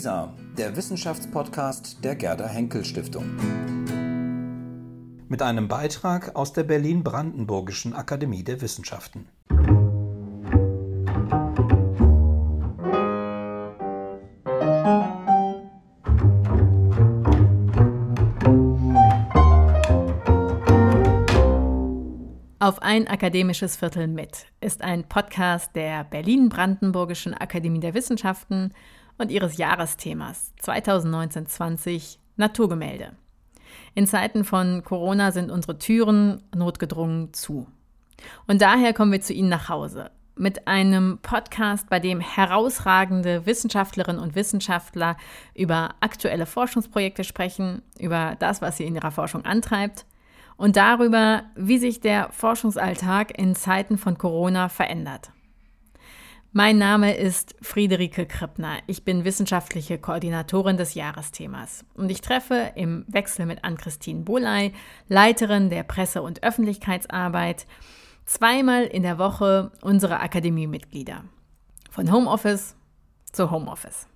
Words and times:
WISA, 0.00 0.32
der 0.56 0.74
Wissenschaftspodcast 0.76 2.02
der 2.02 2.16
Gerda 2.16 2.46
Henkel 2.46 2.86
Stiftung. 2.86 3.26
Mit 5.28 5.42
einem 5.42 5.68
Beitrag 5.68 6.34
aus 6.34 6.54
der 6.54 6.62
Berlin-Brandenburgischen 6.62 7.92
Akademie 7.92 8.42
der 8.42 8.62
Wissenschaften. 8.62 9.28
Auf 22.58 22.80
ein 22.80 23.06
akademisches 23.06 23.76
Viertel 23.76 24.06
mit 24.06 24.46
ist 24.62 24.80
ein 24.80 25.04
Podcast 25.04 25.76
der 25.76 26.04
Berlin-Brandenburgischen 26.04 27.34
Akademie 27.34 27.80
der 27.80 27.92
Wissenschaften 27.92 28.72
und 29.20 29.30
ihres 29.30 29.56
Jahresthemas 29.56 30.52
2019-20 30.62 32.16
Naturgemälde. 32.36 33.12
In 33.94 34.06
Zeiten 34.06 34.44
von 34.44 34.82
Corona 34.82 35.30
sind 35.30 35.50
unsere 35.50 35.78
Türen 35.78 36.42
notgedrungen 36.54 37.32
zu. 37.32 37.66
Und 38.46 38.60
daher 38.60 38.92
kommen 38.92 39.12
wir 39.12 39.20
zu 39.20 39.32
Ihnen 39.32 39.48
nach 39.48 39.68
Hause 39.68 40.10
mit 40.40 40.66
einem 40.66 41.18
Podcast, 41.20 41.90
bei 41.90 42.00
dem 42.00 42.18
herausragende 42.18 43.44
Wissenschaftlerinnen 43.44 44.20
und 44.20 44.34
Wissenschaftler 44.34 45.18
über 45.54 45.90
aktuelle 46.00 46.46
Forschungsprojekte 46.46 47.24
sprechen, 47.24 47.82
über 47.98 48.36
das, 48.38 48.62
was 48.62 48.78
sie 48.78 48.84
in 48.84 48.94
ihrer 48.94 49.10
Forschung 49.10 49.44
antreibt 49.44 50.06
und 50.56 50.76
darüber, 50.76 51.42
wie 51.56 51.78
sich 51.78 52.00
der 52.00 52.30
Forschungsalltag 52.32 53.38
in 53.38 53.54
Zeiten 53.54 53.98
von 53.98 54.16
Corona 54.16 54.70
verändert. 54.70 55.30
Mein 56.52 56.78
Name 56.78 57.14
ist 57.14 57.54
Friederike 57.62 58.26
Krippner. 58.26 58.78
Ich 58.88 59.04
bin 59.04 59.24
wissenschaftliche 59.24 59.98
Koordinatorin 59.98 60.76
des 60.76 60.94
Jahresthemas 60.94 61.84
und 61.94 62.10
ich 62.10 62.22
treffe 62.22 62.72
im 62.74 63.04
Wechsel 63.06 63.46
mit 63.46 63.62
Ann-Christine 63.62 64.22
Boley, 64.22 64.72
Leiterin 65.06 65.70
der 65.70 65.84
Presse- 65.84 66.22
und 66.22 66.42
Öffentlichkeitsarbeit, 66.42 67.66
zweimal 68.24 68.82
in 68.82 69.04
der 69.04 69.16
Woche 69.16 69.70
unsere 69.80 70.18
Akademiemitglieder. 70.18 71.22
Von 71.88 72.10
Homeoffice 72.10 72.74
zu 73.30 73.52
Homeoffice. 73.52 74.08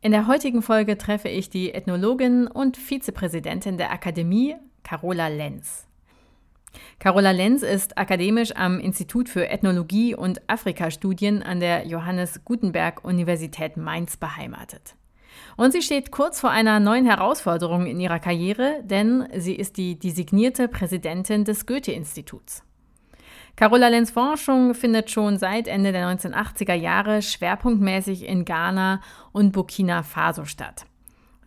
In 0.00 0.10
der 0.10 0.26
heutigen 0.26 0.60
Folge 0.60 0.98
treffe 0.98 1.28
ich 1.28 1.50
die 1.50 1.72
Ethnologin 1.72 2.48
und 2.48 2.76
Vizepräsidentin 2.76 3.78
der 3.78 3.92
Akademie, 3.92 4.56
Carola 4.82 5.28
Lenz. 5.28 5.86
Carola 6.98 7.30
Lenz 7.30 7.62
ist 7.62 7.98
akademisch 7.98 8.54
am 8.56 8.80
Institut 8.80 9.28
für 9.28 9.48
Ethnologie 9.48 10.14
und 10.14 10.48
Afrikastudien 10.48 11.42
an 11.42 11.60
der 11.60 11.86
Johannes 11.86 12.44
Gutenberg 12.44 13.04
Universität 13.04 13.76
Mainz 13.76 14.16
beheimatet. 14.16 14.96
Und 15.56 15.72
sie 15.72 15.82
steht 15.82 16.10
kurz 16.10 16.40
vor 16.40 16.50
einer 16.50 16.80
neuen 16.80 17.06
Herausforderung 17.06 17.86
in 17.86 18.00
ihrer 18.00 18.18
Karriere, 18.18 18.82
denn 18.84 19.28
sie 19.36 19.54
ist 19.54 19.76
die 19.76 19.98
designierte 19.98 20.68
Präsidentin 20.68 21.44
des 21.44 21.66
Goethe-Instituts. 21.66 22.62
Carola 23.56 23.86
Lenz 23.86 24.10
Forschung 24.10 24.74
findet 24.74 25.10
schon 25.10 25.38
seit 25.38 25.68
Ende 25.68 25.92
der 25.92 26.08
1980er 26.08 26.74
Jahre 26.74 27.22
schwerpunktmäßig 27.22 28.26
in 28.26 28.44
Ghana 28.44 29.00
und 29.32 29.52
Burkina 29.52 30.02
Faso 30.02 30.44
statt. 30.44 30.86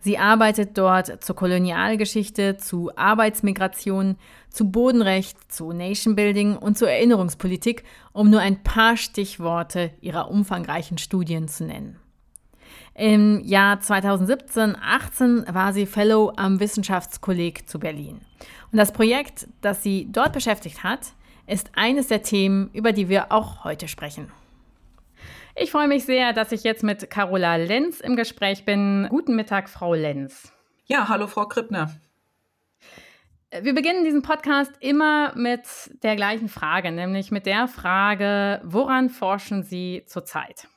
Sie 0.00 0.18
arbeitet 0.18 0.78
dort 0.78 1.24
zur 1.24 1.36
Kolonialgeschichte, 1.36 2.56
zu 2.56 2.90
Arbeitsmigration, 2.96 4.16
zu 4.48 4.70
Bodenrecht, 4.70 5.52
zu 5.52 5.72
Nation 5.72 6.14
Building 6.14 6.56
und 6.56 6.78
zur 6.78 6.90
Erinnerungspolitik, 6.90 7.84
um 8.12 8.30
nur 8.30 8.40
ein 8.40 8.62
paar 8.62 8.96
Stichworte 8.96 9.90
ihrer 10.00 10.30
umfangreichen 10.30 10.98
Studien 10.98 11.48
zu 11.48 11.64
nennen. 11.64 11.98
Im 12.94 13.40
Jahr 13.44 13.78
2017-18 13.78 15.54
war 15.54 15.72
sie 15.72 15.86
Fellow 15.86 16.32
am 16.36 16.58
Wissenschaftskolleg 16.58 17.68
zu 17.68 17.78
Berlin. 17.78 18.20
Und 18.72 18.78
das 18.78 18.92
Projekt, 18.92 19.46
das 19.60 19.82
sie 19.82 20.08
dort 20.10 20.32
beschäftigt 20.32 20.82
hat, 20.82 21.12
ist 21.46 21.70
eines 21.74 22.08
der 22.08 22.22
Themen, 22.22 22.70
über 22.72 22.92
die 22.92 23.08
wir 23.08 23.32
auch 23.32 23.64
heute 23.64 23.88
sprechen. 23.88 24.30
Ich 25.60 25.72
freue 25.72 25.88
mich 25.88 26.04
sehr, 26.04 26.32
dass 26.32 26.52
ich 26.52 26.62
jetzt 26.62 26.84
mit 26.84 27.10
Carola 27.10 27.56
Lenz 27.56 27.98
im 28.00 28.14
Gespräch 28.14 28.64
bin. 28.64 29.08
Guten 29.10 29.34
Mittag, 29.34 29.68
Frau 29.68 29.92
Lenz. 29.92 30.52
Ja, 30.86 31.08
hallo, 31.08 31.26
Frau 31.26 31.46
Krippner. 31.46 31.90
Wir 33.50 33.74
beginnen 33.74 34.04
diesen 34.04 34.22
Podcast 34.22 34.70
immer 34.78 35.34
mit 35.34 35.62
der 36.04 36.14
gleichen 36.14 36.48
Frage, 36.48 36.92
nämlich 36.92 37.32
mit 37.32 37.44
der 37.44 37.66
Frage, 37.66 38.60
woran 38.62 39.10
forschen 39.10 39.64
Sie 39.64 40.04
zurzeit? 40.06 40.68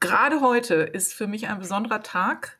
Gerade 0.00 0.40
heute 0.40 0.74
ist 0.74 1.14
für 1.14 1.28
mich 1.28 1.46
ein 1.46 1.60
besonderer 1.60 2.02
Tag, 2.02 2.58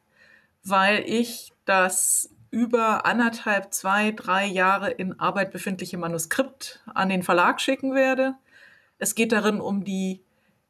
weil 0.62 1.02
ich 1.06 1.52
das 1.64 2.30
über 2.52 3.04
anderthalb, 3.04 3.74
zwei, 3.74 4.12
drei 4.12 4.46
Jahre 4.46 4.90
in 4.90 5.18
Arbeit 5.18 5.50
befindliche 5.50 5.98
Manuskript 5.98 6.84
an 6.86 7.08
den 7.08 7.24
Verlag 7.24 7.60
schicken 7.60 7.96
werde. 7.96 8.34
Es 8.98 9.16
geht 9.16 9.32
darin 9.32 9.60
um 9.60 9.82
die 9.82 10.22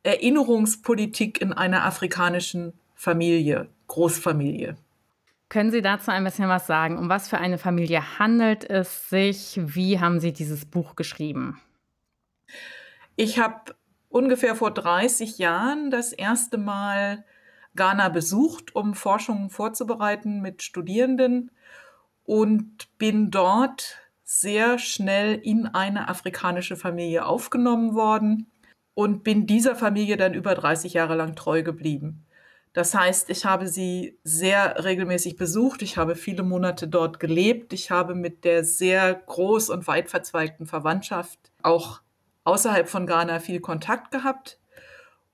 Erinnerungspolitik 0.03 1.41
in 1.41 1.53
einer 1.53 1.85
afrikanischen 1.85 2.73
Familie, 2.95 3.69
Großfamilie. 3.89 4.77
Können 5.49 5.73
Sie 5.73 5.83
dazu 5.83 6.11
ein 6.11 6.25
bisschen 6.25 6.49
was 6.49 6.67
sagen? 6.67 6.97
Um 6.97 7.09
was 7.09 7.29
für 7.29 7.39
eine 7.39 7.59
Familie 7.59 8.19
handelt 8.19 8.69
es 8.69 9.11
sich? 9.11 9.59
Wie 9.63 9.99
haben 9.99 10.21
Sie 10.21 10.33
dieses 10.33 10.65
Buch 10.65 10.97
geschrieben? 10.97 11.61
Ich 13.17 13.39
habe 13.39 13.75
ungefähr 14.09 14.55
vor 14.55 14.71
30 14.71 15.39
Jahren 15.39 15.91
das 15.91 16.13
erste 16.13 16.57
Mal 16.57 17.25
Ghana 17.75 18.09
besucht, 18.09 18.75
um 18.75 18.95
Forschungen 18.95 19.51
vorzubereiten 19.51 20.41
mit 20.41 20.63
Studierenden 20.63 21.51
und 22.25 22.89
bin 22.99 23.31
dort 23.31 23.99
sehr 24.23 24.79
schnell 24.79 25.35
in 25.35 25.67
eine 25.67 26.09
afrikanische 26.09 26.77
Familie 26.77 27.27
aufgenommen 27.27 27.95
worden 27.95 28.47
und 28.95 29.25
bin 29.25 29.47
dieser 29.47 29.77
Familie 29.77 30.17
dann 30.17 30.35
über 30.35 30.55
30 30.55 30.95
Jahre 30.95 31.15
lang 31.15 31.37
treu 31.37 31.63
geblieben. 31.63 32.25
Das 32.73 32.95
heißt, 32.95 33.31
ich 33.31 33.45
habe 33.45 33.67
sie 33.67 34.19
sehr 34.23 34.85
regelmäßig 34.85 35.37
besucht, 35.37 35.83
ich 35.83 35.97
habe 35.97 36.15
viele 36.15 36.45
Monate 36.45 36.87
dort 36.87 37.19
gelebt, 37.19 37.73
ich 37.73 37.91
habe 37.91 38.15
mit 38.15 38.45
der 38.45 38.65
sehr 38.65 39.13
groß 39.15 39.71
und 39.71 39.89
weit 39.89 40.09
verzweigten 40.09 40.67
Verwandtschaft 40.67 41.39
auch 41.63 42.01
außerhalb 42.45 42.89
von 42.89 43.07
Ghana 43.07 43.41
viel 43.41 43.61
Kontakt 43.61 44.13
gehabt. 44.13 44.59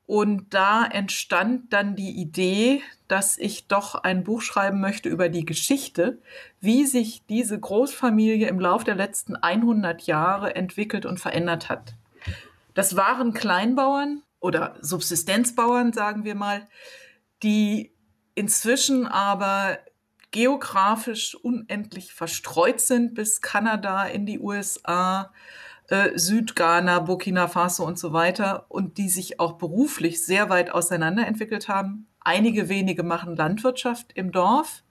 Und 0.06 0.54
da 0.54 0.86
entstand 0.86 1.72
dann 1.72 1.96
die 1.96 2.12
Idee, 2.12 2.80
dass 3.08 3.36
ich 3.38 3.66
doch 3.66 3.96
ein 3.96 4.22
Buch 4.22 4.40
schreiben 4.40 4.80
möchte 4.80 5.08
über 5.08 5.28
die 5.28 5.44
Geschichte, 5.44 6.20
wie 6.60 6.86
sich 6.86 7.26
diese 7.26 7.58
Großfamilie 7.58 8.48
im 8.48 8.60
Laufe 8.60 8.84
der 8.84 8.94
letzten 8.94 9.34
100 9.34 10.02
Jahre 10.02 10.54
entwickelt 10.54 11.06
und 11.06 11.18
verändert 11.18 11.68
hat. 11.68 11.96
Das 12.76 12.94
waren 12.94 13.32
Kleinbauern 13.32 14.22
oder 14.38 14.76
Subsistenzbauern, 14.82 15.94
sagen 15.94 16.24
wir 16.24 16.34
mal, 16.34 16.68
die 17.42 17.94
inzwischen 18.34 19.06
aber 19.06 19.78
geografisch 20.30 21.34
unendlich 21.34 22.12
verstreut 22.12 22.82
sind 22.82 23.14
bis 23.14 23.40
Kanada, 23.40 24.04
in 24.04 24.26
die 24.26 24.38
USA, 24.38 25.32
äh, 25.88 26.18
Südghana, 26.18 27.00
Burkina 27.00 27.48
Faso 27.48 27.82
und 27.86 27.98
so 27.98 28.12
weiter 28.12 28.66
und 28.68 28.98
die 28.98 29.08
sich 29.08 29.40
auch 29.40 29.52
beruflich 29.54 30.22
sehr 30.22 30.50
weit 30.50 30.70
auseinanderentwickelt 30.70 31.68
haben. 31.68 32.06
Einige 32.20 32.68
wenige 32.68 33.04
machen 33.04 33.36
Landwirtschaft 33.36 34.12
im 34.12 34.32
Dorf. 34.32 34.84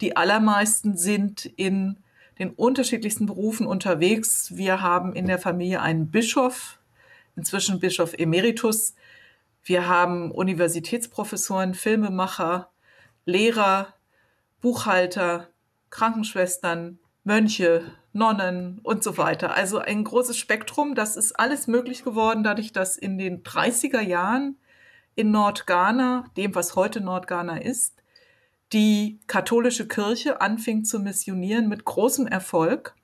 Die 0.00 0.16
allermeisten 0.16 0.96
sind 0.96 1.44
in 1.44 1.98
den 2.38 2.52
unterschiedlichsten 2.52 3.26
Berufen 3.26 3.66
unterwegs. 3.66 4.56
Wir 4.56 4.80
haben 4.80 5.12
in 5.12 5.26
der 5.26 5.38
Familie 5.38 5.82
einen 5.82 6.10
Bischof, 6.10 6.78
inzwischen 7.36 7.80
Bischof 7.80 8.14
Emeritus. 8.14 8.94
Wir 9.62 9.86
haben 9.86 10.30
Universitätsprofessoren, 10.30 11.74
Filmemacher, 11.74 12.70
Lehrer, 13.24 13.94
Buchhalter, 14.60 15.48
Krankenschwestern, 15.90 16.98
Mönche, 17.24 17.92
Nonnen 18.12 18.80
und 18.82 19.02
so 19.04 19.16
weiter. 19.16 19.54
Also 19.54 19.78
ein 19.78 20.04
großes 20.04 20.36
Spektrum. 20.36 20.94
Das 20.94 21.16
ist 21.16 21.38
alles 21.38 21.66
möglich 21.66 22.04
geworden, 22.04 22.42
dadurch, 22.42 22.72
dass 22.72 22.96
in 22.96 23.18
den 23.18 23.42
30er 23.42 24.00
Jahren 24.00 24.58
in 25.14 25.30
Nordghana, 25.30 26.24
dem 26.36 26.54
was 26.54 26.74
heute 26.74 27.00
Nordghana 27.00 27.58
ist, 27.58 28.02
die 28.72 29.20
katholische 29.26 29.86
Kirche 29.86 30.40
anfing 30.40 30.84
zu 30.84 30.98
missionieren 30.98 31.68
mit 31.68 31.84
großem 31.84 32.26
Erfolg. 32.26 32.94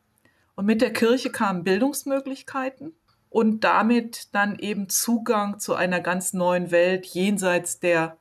Und 0.56 0.66
mit 0.66 0.80
der 0.80 0.92
Kirche 0.92 1.30
kamen 1.30 1.62
Bildungsmöglichkeiten 1.62 2.94
und 3.30 3.64
damit 3.64 4.34
dann 4.34 4.58
eben 4.58 4.88
Zugang 4.88 5.58
zu 5.58 5.74
einer 5.74 6.00
ganz 6.00 6.32
neuen 6.32 6.70
Welt 6.70 7.06
jenseits 7.06 7.78
der 7.80 8.16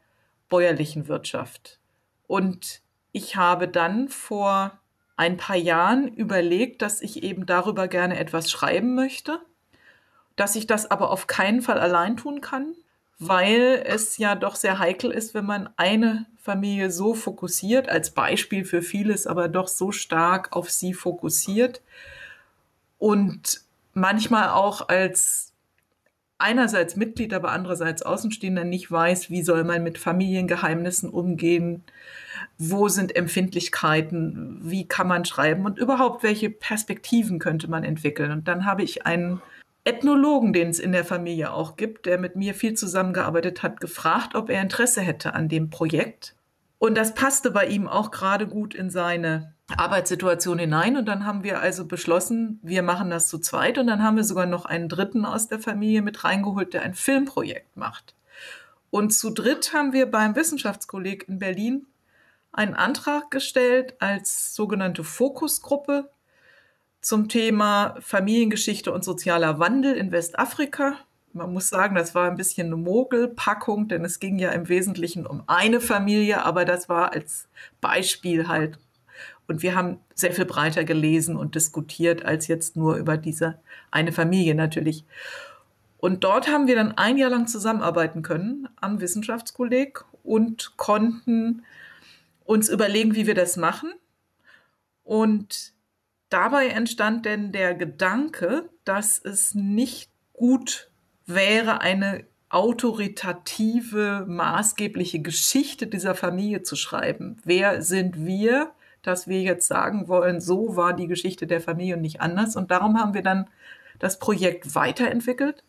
bäuerlichen 0.49 1.07
Wirtschaft. 1.07 1.79
Und 2.27 2.81
ich 3.11 3.35
habe 3.35 3.67
dann 3.67 4.09
vor 4.09 4.79
ein 5.15 5.37
paar 5.37 5.55
Jahren 5.55 6.07
überlegt, 6.07 6.81
dass 6.81 7.01
ich 7.01 7.23
eben 7.23 7.45
darüber 7.45 7.87
gerne 7.87 8.19
etwas 8.19 8.51
schreiben 8.51 8.95
möchte, 8.95 9.39
dass 10.35 10.55
ich 10.55 10.67
das 10.67 10.91
aber 10.91 11.09
auf 11.09 11.25
keinen 11.25 11.61
Fall 11.61 11.79
allein 11.79 12.17
tun 12.17 12.41
kann, 12.41 12.75
weil 13.17 13.81
es 13.85 14.17
ja 14.17 14.35
doch 14.35 14.55
sehr 14.55 14.77
heikel 14.77 15.09
ist, 15.09 15.33
wenn 15.33 15.45
man 15.45 15.69
eine 15.77 16.27
Familie 16.37 16.91
so 16.91 17.15
fokussiert, 17.15 17.89
als 17.89 18.11
Beispiel 18.11 18.63
für 18.63 18.83
vieles, 18.83 19.25
aber 19.25 19.47
doch 19.47 19.67
so 19.67 19.91
stark 19.91 20.55
auf 20.55 20.69
sie 20.69 20.93
fokussiert 20.93 21.81
und 22.99 23.61
manchmal 23.97 24.49
auch 24.49 24.87
als 24.87 25.53
einerseits 26.37 26.95
Mitglied, 26.95 27.33
aber 27.33 27.51
andererseits 27.51 28.03
Außenstehender 28.03 28.63
nicht 28.63 28.91
weiß, 28.91 29.31
wie 29.31 29.41
soll 29.41 29.63
man 29.63 29.83
mit 29.83 29.97
Familiengeheimnissen 29.97 31.09
umgehen, 31.09 31.83
wo 32.59 32.89
sind 32.89 33.15
Empfindlichkeiten, 33.15 34.59
wie 34.61 34.87
kann 34.87 35.07
man 35.07 35.25
schreiben 35.25 35.65
und 35.65 35.79
überhaupt 35.79 36.21
welche 36.21 36.51
Perspektiven 36.51 37.39
könnte 37.39 37.69
man 37.69 37.83
entwickeln. 37.83 38.31
Und 38.31 38.47
dann 38.47 38.65
habe 38.65 38.83
ich 38.83 39.07
einen 39.07 39.41
Ethnologen, 39.83 40.53
den 40.53 40.69
es 40.69 40.79
in 40.79 40.91
der 40.91 41.05
Familie 41.05 41.51
auch 41.51 41.75
gibt, 41.75 42.05
der 42.05 42.19
mit 42.19 42.35
mir 42.35 42.53
viel 42.53 42.75
zusammengearbeitet 42.75 43.63
hat, 43.63 43.79
gefragt, 43.79 44.35
ob 44.35 44.51
er 44.51 44.61
Interesse 44.61 45.01
hätte 45.01 45.33
an 45.33 45.49
dem 45.49 45.71
Projekt. 45.71 46.36
Und 46.79 46.95
das 46.95 47.15
passte 47.15 47.51
bei 47.51 47.65
ihm 47.65 47.87
auch 47.87 48.11
gerade 48.11 48.47
gut 48.47 48.75
in 48.75 48.89
seine 48.89 49.55
Arbeitssituation 49.75 50.59
hinein. 50.59 50.95
Und 50.95 51.05
dann 51.05 51.25
haben 51.25 51.43
wir 51.43 51.59
also 51.59 51.85
beschlossen, 51.85 52.59
wir 52.61 52.83
machen 52.83 53.09
das 53.09 53.27
zu 53.27 53.39
zweit. 53.39 53.77
Und 53.77 53.87
dann 53.87 54.03
haben 54.03 54.15
wir 54.15 54.23
sogar 54.23 54.45
noch 54.45 54.65
einen 54.65 54.89
Dritten 54.89 55.25
aus 55.25 55.47
der 55.47 55.59
Familie 55.59 56.01
mit 56.01 56.23
reingeholt, 56.23 56.73
der 56.73 56.83
ein 56.83 56.93
Filmprojekt 56.93 57.75
macht. 57.75 58.15
Und 58.89 59.11
zu 59.13 59.31
dritt 59.31 59.73
haben 59.73 59.91
wir 59.91 60.09
beim 60.09 60.35
Wissenschaftskolleg 60.35 61.27
in 61.27 61.39
Berlin 61.39 61.87
einen 62.51 62.73
Antrag 62.73 63.29
gestellt 63.31 63.95
als 63.99 64.55
sogenannte 64.55 65.03
Fokusgruppe 65.03 66.09
zum 67.01 67.29
Thema 67.29 67.95
Familiengeschichte 67.99 68.91
und 68.91 69.03
sozialer 69.03 69.59
Wandel 69.59 69.95
in 69.95 70.11
Westafrika. 70.11 70.95
Man 71.37 71.53
muss 71.53 71.69
sagen, 71.69 71.95
das 71.95 72.15
war 72.15 72.29
ein 72.29 72.37
bisschen 72.37 72.67
eine 72.67 72.75
Mogelpackung, 72.75 73.87
denn 73.87 74.03
es 74.03 74.19
ging 74.19 74.37
ja 74.39 74.51
im 74.51 74.69
Wesentlichen 74.69 75.25
um 75.25 75.43
eine 75.47 75.79
Familie, 75.79 76.43
aber 76.43 76.65
das 76.65 76.89
war 76.89 77.13
als 77.13 77.47
Beispiel 77.81 78.47
halt 78.47 78.77
und 79.47 79.63
wir 79.63 79.75
haben 79.75 79.99
sehr 80.13 80.33
viel 80.33 80.45
breiter 80.45 80.83
gelesen 80.83 81.37
und 81.37 81.55
diskutiert 81.55 82.25
als 82.25 82.47
jetzt 82.47 82.75
nur 82.75 82.97
über 82.97 83.17
diese 83.17 83.59
eine 83.91 84.11
Familie 84.11 84.55
natürlich. 84.55 85.05
Und 85.97 86.23
dort 86.23 86.47
haben 86.47 86.67
wir 86.67 86.75
dann 86.75 86.97
ein 86.97 87.17
Jahr 87.17 87.29
lang 87.29 87.47
zusammenarbeiten 87.47 88.21
können 88.21 88.67
am 88.79 89.01
Wissenschaftskolleg 89.01 90.03
und 90.23 90.73
konnten 90.77 91.63
uns 92.45 92.69
überlegen, 92.69 93.15
wie 93.15 93.25
wir 93.25 93.35
das 93.35 93.57
machen. 93.57 93.93
Und 95.03 95.73
dabei 96.29 96.67
entstand 96.67 97.25
denn 97.25 97.51
der 97.51 97.73
Gedanke, 97.73 98.69
dass 98.83 99.17
es 99.17 99.55
nicht 99.55 100.11
gut 100.33 100.89
wäre, 101.27 101.81
eine 101.81 102.25
autoritative, 102.49 104.25
maßgebliche 104.27 105.19
Geschichte 105.19 105.85
dieser 105.85 106.15
Familie 106.15 106.63
zu 106.63 106.75
schreiben. 106.75 107.37
Wer 107.43 107.81
sind 107.81 108.25
wir? 108.25 108.71
dass 109.07 109.25
wir 109.25 109.41
jetzt 109.41 109.67
sagen 109.67 110.09
wollen, 110.09 110.41
so 110.41 110.75
war 110.75 110.93
die 110.93 111.07
Geschichte 111.07 111.47
der 111.47 111.61
Familie 111.61 111.95
und 111.95 112.01
nicht 112.01 112.19
anders. 112.19 112.57
Und 112.57 112.71
darum 112.71 112.99
haben 112.99 113.13
wir 113.13 113.23
dann 113.23 113.47
das 113.99 114.19
Projekt 114.19 114.75
weiterentwickelt 114.75 115.63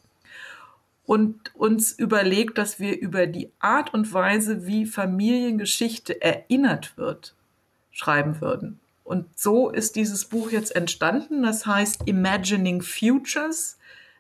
und 1.06 1.54
uns 1.54 1.92
überlegt, 1.92 2.58
dass 2.58 2.80
wir 2.80 2.98
über 2.98 3.28
die 3.28 3.52
Art 3.60 3.94
und 3.94 4.12
Weise, 4.12 4.66
wie 4.66 4.86
Familiengeschichte 4.86 6.20
erinnert 6.20 6.98
wird, 6.98 7.36
schreiben 7.92 8.40
würden. 8.40 8.80
Und 9.04 9.26
so 9.38 9.70
ist 9.70 9.94
dieses 9.94 10.24
Buch 10.24 10.50
jetzt 10.50 10.74
entstanden. 10.74 11.44
Das 11.44 11.64
heißt 11.64 12.02
Imagining 12.06 12.82
Futures, 12.82 13.77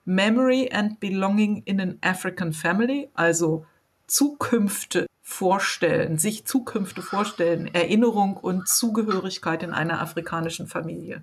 Memory 0.08 0.70
and 0.72 1.00
Belonging 1.00 1.62
in 1.66 1.82
an 1.82 1.98
African 2.00 2.54
Family, 2.54 3.10
also 3.12 3.66
Zukünfte 4.06 5.06
vorstellen, 5.20 6.16
sich 6.16 6.46
Zukünfte 6.46 7.02
vorstellen, 7.02 7.68
Erinnerung 7.74 8.38
und 8.38 8.66
Zugehörigkeit 8.66 9.62
in 9.62 9.72
einer 9.72 10.00
afrikanischen 10.00 10.66
Familie. 10.66 11.22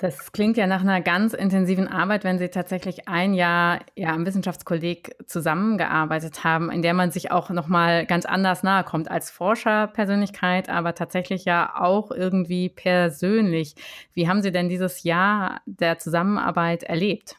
Das 0.00 0.32
klingt 0.32 0.58
ja 0.58 0.66
nach 0.66 0.82
einer 0.82 1.00
ganz 1.00 1.32
intensiven 1.32 1.88
Arbeit, 1.88 2.24
wenn 2.24 2.38
Sie 2.38 2.48
tatsächlich 2.48 3.08
ein 3.08 3.32
Jahr 3.32 3.80
ja, 3.96 4.10
am 4.10 4.26
Wissenschaftskolleg 4.26 5.16
zusammengearbeitet 5.26 6.44
haben, 6.44 6.70
in 6.70 6.82
der 6.82 6.92
man 6.92 7.12
sich 7.12 7.30
auch 7.30 7.48
nochmal 7.48 8.04
ganz 8.04 8.26
anders 8.26 8.62
nahe 8.62 8.84
kommt 8.84 9.10
als 9.10 9.30
Forscherpersönlichkeit, 9.30 10.68
aber 10.68 10.94
tatsächlich 10.94 11.46
ja 11.46 11.72
auch 11.74 12.10
irgendwie 12.10 12.68
persönlich. 12.68 13.76
Wie 14.12 14.28
haben 14.28 14.42
Sie 14.42 14.52
denn 14.52 14.68
dieses 14.68 15.04
Jahr 15.04 15.62
der 15.64 15.98
Zusammenarbeit 15.98 16.82
erlebt? 16.82 17.36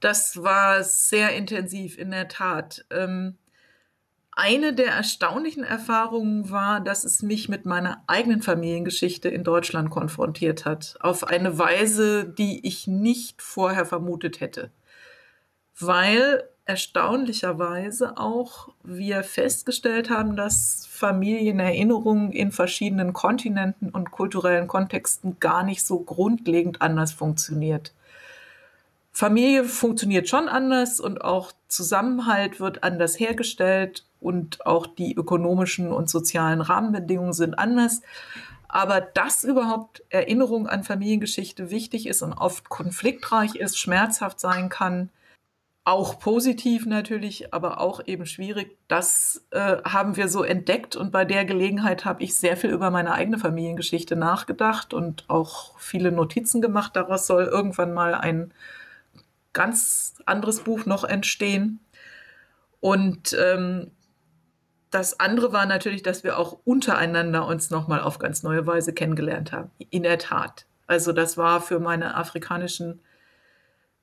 Das 0.00 0.42
war 0.42 0.82
sehr 0.84 1.34
intensiv, 1.34 1.98
in 1.98 2.10
der 2.10 2.28
Tat. 2.28 2.84
Ähm, 2.90 3.36
eine 4.40 4.72
der 4.72 4.92
erstaunlichen 4.92 5.64
Erfahrungen 5.64 6.48
war, 6.50 6.80
dass 6.80 7.02
es 7.02 7.22
mich 7.22 7.48
mit 7.48 7.66
meiner 7.66 8.04
eigenen 8.06 8.40
Familiengeschichte 8.40 9.28
in 9.28 9.42
Deutschland 9.42 9.90
konfrontiert 9.90 10.64
hat. 10.64 10.96
Auf 11.00 11.24
eine 11.24 11.58
Weise, 11.58 12.24
die 12.24 12.64
ich 12.64 12.86
nicht 12.86 13.42
vorher 13.42 13.84
vermutet 13.84 14.40
hätte. 14.40 14.70
Weil 15.80 16.44
erstaunlicherweise 16.66 18.16
auch 18.16 18.68
wir 18.84 19.24
festgestellt 19.24 20.08
haben, 20.08 20.36
dass 20.36 20.86
Familienerinnerungen 20.88 22.30
in 22.30 22.52
verschiedenen 22.52 23.14
Kontinenten 23.14 23.90
und 23.90 24.12
kulturellen 24.12 24.68
Kontexten 24.68 25.40
gar 25.40 25.64
nicht 25.64 25.82
so 25.82 25.98
grundlegend 25.98 26.80
anders 26.80 27.12
funktioniert. 27.12 27.92
Familie 29.12 29.64
funktioniert 29.64 30.28
schon 30.28 30.48
anders 30.48 31.00
und 31.00 31.22
auch 31.22 31.52
Zusammenhalt 31.66 32.60
wird 32.60 32.84
anders 32.84 33.18
hergestellt 33.18 34.04
und 34.20 34.64
auch 34.66 34.86
die 34.86 35.14
ökonomischen 35.14 35.92
und 35.92 36.08
sozialen 36.08 36.60
Rahmenbedingungen 36.60 37.32
sind 37.32 37.58
anders. 37.58 38.02
Aber 38.68 39.00
dass 39.00 39.44
überhaupt 39.44 40.04
Erinnerung 40.10 40.68
an 40.68 40.84
Familiengeschichte 40.84 41.70
wichtig 41.70 42.06
ist 42.06 42.22
und 42.22 42.34
oft 42.34 42.68
konfliktreich 42.68 43.54
ist, 43.56 43.78
schmerzhaft 43.78 44.40
sein 44.40 44.68
kann, 44.68 45.10
auch 45.88 46.18
positiv 46.18 46.84
natürlich, 46.84 47.54
aber 47.54 47.80
auch 47.80 48.06
eben 48.06 48.26
schwierig, 48.26 48.76
das 48.88 49.46
äh, 49.52 49.78
haben 49.84 50.18
wir 50.18 50.28
so 50.28 50.42
entdeckt. 50.42 50.96
Und 50.96 51.12
bei 51.12 51.24
der 51.24 51.46
Gelegenheit 51.46 52.04
habe 52.04 52.22
ich 52.22 52.36
sehr 52.36 52.58
viel 52.58 52.68
über 52.68 52.90
meine 52.90 53.12
eigene 53.12 53.38
Familiengeschichte 53.38 54.14
nachgedacht 54.14 54.92
und 54.92 55.24
auch 55.28 55.78
viele 55.78 56.12
Notizen 56.12 56.60
gemacht. 56.60 56.94
Daraus 56.94 57.26
soll 57.26 57.44
irgendwann 57.44 57.94
mal 57.94 58.14
ein 58.14 58.52
ganz 59.58 60.14
anderes 60.24 60.60
Buch 60.60 60.86
noch 60.86 61.02
entstehen. 61.02 61.80
Und 62.78 63.36
ähm, 63.36 63.90
das 64.92 65.18
andere 65.18 65.52
war 65.52 65.66
natürlich, 65.66 66.04
dass 66.04 66.22
wir 66.22 66.38
auch 66.38 66.60
untereinander 66.64 67.44
uns 67.44 67.68
nochmal 67.68 68.00
auf 68.00 68.20
ganz 68.20 68.44
neue 68.44 68.68
Weise 68.68 68.92
kennengelernt 68.92 69.50
haben. 69.50 69.72
In 69.90 70.04
der 70.04 70.18
Tat. 70.18 70.66
Also 70.86 71.10
das 71.10 71.36
war 71.36 71.60
für 71.60 71.80
meine 71.80 72.14
afrikanischen 72.14 73.00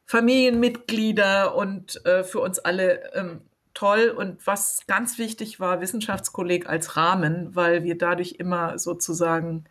Familienmitglieder 0.05 1.55
und 1.55 2.05
äh, 2.05 2.25
für 2.25 2.41
uns 2.41 2.59
alle 2.59 3.13
ähm, 3.13 3.39
toll. 3.73 4.09
Und 4.09 4.45
was 4.45 4.81
ganz 4.87 5.17
wichtig 5.17 5.61
war, 5.61 5.79
Wissenschaftskolleg 5.79 6.67
als 6.67 6.97
Rahmen, 6.97 7.55
weil 7.55 7.83
wir 7.83 7.97
dadurch 7.97 8.33
immer 8.39 8.77
sozusagen 8.77 9.63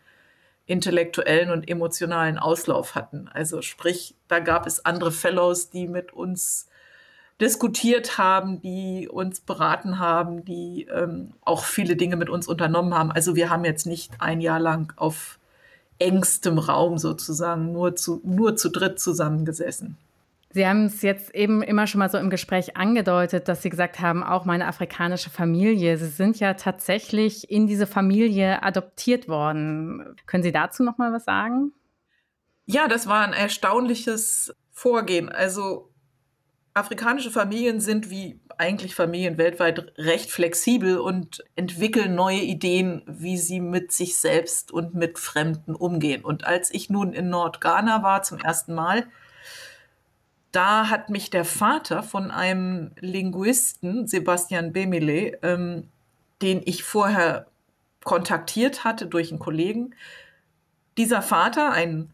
intellektuellen 0.67 1.51
und 1.51 1.69
emotionalen 1.69 2.39
Auslauf 2.39 2.95
hatten. 2.95 3.29
Also 3.33 3.63
sprich, 3.63 4.15
da 4.29 4.39
gab 4.39 4.67
es 4.67 4.85
andere 4.85 5.13
Fellows, 5.13 5.71
die 5.71 5.87
mit 5.87 6.13
uns 6.13 6.69
diskutiert 7.41 8.17
haben, 8.17 8.61
die 8.61 9.09
uns 9.09 9.41
beraten 9.41 9.99
haben, 9.99 10.45
die 10.45 10.87
ähm, 10.91 11.35
auch 11.43 11.65
viele 11.65 11.97
Dinge 11.97 12.17
mit 12.17 12.31
uns 12.31 12.47
unternommen 12.47 12.95
haben. 12.95 13.13
Also 13.13 13.35
wir 13.35 13.51
haben 13.51 13.65
jetzt 13.65 13.87
nicht 13.87 14.13
ein 14.21 14.41
Jahr 14.41 14.61
lang 14.61 14.93
auf 14.97 15.39
engstem 15.99 16.59
Raum 16.59 16.99
sozusagen 16.99 17.73
nur 17.73 17.97
zu, 17.97 18.21
nur 18.25 18.57
zu 18.57 18.71
dritt 18.71 19.01
zusammengesessen. 19.01 19.97
Sie 20.55 20.69
haben 20.69 20.85
es 20.85 21.03
jetzt 21.03 21.35
eben 21.35 21.63
immer 21.63 21.89
schon 21.89 21.99
mal 21.99 22.09
so 22.09 22.17
im 22.17 22.31
Gespräch 22.31 22.77
angedeutet, 22.77 23.49
dass 23.49 23.63
Sie 23.63 23.71
gesagt 23.71 23.99
haben, 23.99 24.23
auch 24.23 24.45
meine 24.45 24.69
afrikanische 24.69 25.29
Familie. 25.29 25.97
Sie 25.99 26.07
sind 26.07 26.39
ja 26.39 26.55
tatsächlich 26.55 27.51
in 27.51 27.67
diese 27.67 27.89
Familie 27.89 28.63
adoptiert 28.63 29.27
worden. 29.27 30.15
Können 30.27 30.45
Sie 30.45 30.53
dazu 30.53 30.85
noch 30.85 30.97
mal 30.97 31.13
was 31.13 31.25
sagen? 31.25 31.73
Ja, 32.67 32.87
das 32.87 33.09
war 33.09 33.27
ein 33.27 33.33
erstaunliches 33.33 34.55
Vorgehen. 34.71 35.29
Also 35.29 35.93
afrikanische 36.73 37.33
Familien 37.33 37.81
sind 37.81 38.09
wie 38.09 38.41
eigentlich 38.57 38.95
Familien 38.95 39.39
weltweit 39.39 39.93
recht 39.99 40.31
flexibel 40.31 40.99
und 40.99 41.43
entwickeln 41.57 42.15
neue 42.15 42.43
Ideen, 42.43 43.03
wie 43.09 43.39
sie 43.39 43.59
mit 43.59 43.91
sich 43.91 44.19
selbst 44.19 44.71
und 44.71 44.95
mit 44.95 45.19
Fremden 45.19 45.75
umgehen. 45.75 46.25
Und 46.25 46.47
als 46.47 46.73
ich 46.73 46.91
nun 46.91 47.13
in 47.13 47.29
Nordghana 47.29 48.05
war 48.05 48.23
zum 48.23 48.39
ersten 48.39 48.73
Mal, 48.73 49.09
da 50.55 50.89
hat 50.89 51.11
mich 51.11 51.31
der 51.31 51.45
Vater 51.45 52.03
von 52.03 52.31
einem 52.31 52.93
Linguisten, 53.01 54.07
Sebastian 54.07 54.73
Bemile, 54.73 55.39
ähm, 55.43 55.89
den 56.43 56.63
ich 56.65 56.85
vorher 56.85 57.47
kontaktiert 58.05 58.85
hatte 58.85 59.07
durch 59.07 59.31
einen 59.31 59.39
Kollegen, 59.39 59.95
dieser 60.97 61.23
Vater, 61.23 61.73
ein 61.73 62.13